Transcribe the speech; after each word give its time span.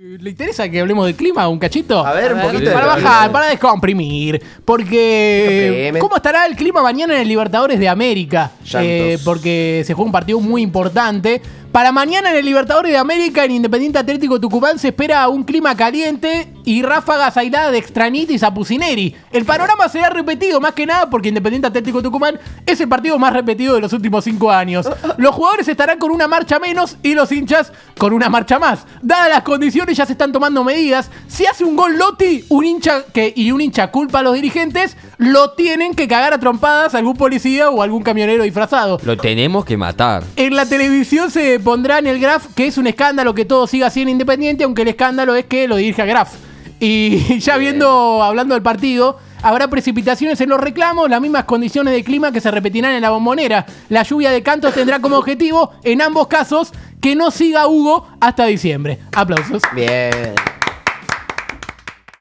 ¿Le 0.00 0.30
interesa 0.30 0.68
que 0.68 0.78
hablemos 0.78 1.04
de 1.06 1.16
clima 1.16 1.48
un 1.48 1.58
cachito? 1.58 2.06
A 2.06 2.12
ver, 2.12 2.32
un 2.32 2.40
poquito 2.40 2.72
Para 2.72 2.86
bajar, 2.86 3.32
para 3.32 3.46
descomprimir. 3.46 4.40
Porque. 4.64 5.72
Comprime. 5.72 5.98
¿Cómo 5.98 6.14
estará 6.14 6.46
el 6.46 6.54
clima 6.54 6.80
mañana 6.80 7.16
en 7.16 7.22
el 7.22 7.26
Libertadores 7.26 7.80
de 7.80 7.88
América? 7.88 8.52
Llantos. 8.60 8.80
Eh, 8.80 9.18
porque 9.24 9.82
se 9.84 9.94
juega 9.94 10.06
un 10.06 10.12
partido 10.12 10.38
muy 10.38 10.62
importante. 10.62 11.42
Para 11.72 11.92
mañana 11.92 12.30
en 12.30 12.36
el 12.38 12.46
Libertadores 12.46 12.90
de 12.90 12.98
América, 12.98 13.44
en 13.44 13.52
Independiente 13.52 13.98
Atlético 13.98 14.40
Tucumán, 14.40 14.78
se 14.78 14.88
espera 14.88 15.28
un 15.28 15.44
clima 15.44 15.76
caliente 15.76 16.52
y 16.64 16.82
ráfagas 16.82 17.36
aisladas 17.36 17.72
de 17.72 17.78
Extraniti 17.78 18.34
y 18.34 18.38
Zapucineri. 18.38 19.14
El 19.30 19.44
panorama 19.44 19.88
será 19.88 20.08
repetido 20.08 20.60
más 20.60 20.72
que 20.72 20.86
nada 20.86 21.10
porque 21.10 21.28
Independiente 21.28 21.68
Atlético 21.68 22.02
Tucumán 22.02 22.38
es 22.64 22.80
el 22.80 22.88
partido 22.88 23.18
más 23.18 23.34
repetido 23.34 23.74
de 23.74 23.82
los 23.82 23.92
últimos 23.92 24.24
cinco 24.24 24.50
años. 24.50 24.88
Los 25.18 25.34
jugadores 25.34 25.68
estarán 25.68 25.98
con 25.98 26.10
una 26.10 26.26
marcha 26.26 26.58
menos 26.58 26.96
y 27.02 27.14
los 27.14 27.30
hinchas 27.30 27.70
con 27.98 28.12
una 28.14 28.30
marcha 28.30 28.58
más. 28.58 28.86
Dadas 29.02 29.28
las 29.28 29.42
condiciones, 29.42 29.96
ya 29.96 30.06
se 30.06 30.12
están 30.12 30.32
tomando 30.32 30.64
medidas. 30.64 31.10
Si 31.26 31.44
hace 31.44 31.64
un 31.64 31.76
gol 31.76 31.98
Lotti 31.98 32.44
un 32.48 32.64
hincha 32.64 33.04
que, 33.12 33.32
y 33.36 33.52
un 33.52 33.60
hincha 33.60 33.90
culpa 33.90 34.20
a 34.20 34.22
los 34.22 34.34
dirigentes, 34.34 34.96
lo 35.18 35.50
tienen 35.50 35.94
que 35.94 36.08
cagar 36.08 36.32
a 36.32 36.38
trompadas 36.38 36.94
algún 36.94 37.16
policía 37.16 37.70
o 37.70 37.82
algún 37.82 38.02
camionero 38.02 38.44
disfrazado. 38.44 38.98
Lo 39.04 39.16
tenemos 39.16 39.64
que 39.64 39.76
matar. 39.76 40.24
En 40.36 40.56
la 40.56 40.66
televisión 40.66 41.30
se 41.30 41.57
pondrá 41.58 41.98
en 41.98 42.06
el 42.06 42.18
Graf 42.20 42.46
que 42.54 42.66
es 42.66 42.78
un 42.78 42.86
escándalo 42.86 43.34
que 43.34 43.44
todo 43.44 43.66
siga 43.66 43.90
siendo 43.90 44.10
independiente, 44.10 44.64
aunque 44.64 44.82
el 44.82 44.88
escándalo 44.88 45.34
es 45.34 45.46
que 45.46 45.68
lo 45.68 45.76
dirija 45.76 46.04
Graf. 46.04 46.34
Y 46.80 47.38
ya 47.40 47.56
viendo, 47.56 48.22
hablando 48.22 48.54
del 48.54 48.62
partido, 48.62 49.18
habrá 49.42 49.68
precipitaciones 49.68 50.40
en 50.40 50.50
los 50.50 50.60
reclamos, 50.60 51.08
las 51.10 51.20
mismas 51.20 51.44
condiciones 51.44 51.94
de 51.94 52.04
clima 52.04 52.32
que 52.32 52.40
se 52.40 52.50
repetirán 52.50 52.92
en 52.92 53.02
la 53.02 53.10
bombonera. 53.10 53.66
La 53.88 54.02
lluvia 54.02 54.30
de 54.30 54.42
cantos 54.42 54.74
tendrá 54.74 55.00
como 55.00 55.16
objetivo, 55.16 55.72
en 55.82 56.02
ambos 56.02 56.28
casos, 56.28 56.72
que 57.00 57.14
no 57.14 57.30
siga 57.30 57.68
Hugo 57.68 58.06
hasta 58.20 58.46
diciembre. 58.46 58.98
Aplausos. 59.12 59.62
Bien. 59.74 60.34